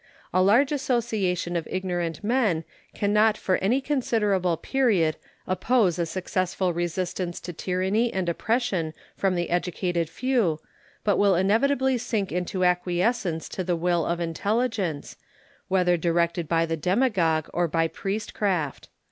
A 0.33 0.41
large 0.41 0.71
association 0.71 1.55
of 1.55 1.67
ignorant 1.69 2.23
men 2.23 2.63
can 2.95 3.13
not 3.13 3.37
for 3.37 3.57
any 3.57 3.79
considerable 3.81 4.57
period 4.57 5.15
oppose 5.45 5.99
a 5.99 6.07
successful 6.07 6.73
resistance 6.73 7.39
to 7.41 7.53
tyranny 7.53 8.11
and 8.11 8.27
oppression 8.27 8.95
from 9.15 9.35
the 9.35 9.51
educated 9.51 10.09
few, 10.09 10.59
but 11.03 11.17
will 11.17 11.35
inevitably 11.35 11.99
sink 11.99 12.31
into 12.31 12.63
acquiescence 12.65 13.47
to 13.49 13.63
the 13.63 13.75
will 13.75 14.03
of 14.03 14.19
intelligence, 14.19 15.17
whether 15.67 15.97
directed 15.97 16.47
by 16.47 16.65
the 16.65 16.75
demagogue 16.75 17.47
or 17.53 17.67
by 17.67 17.87
priestcraft. 17.87 18.89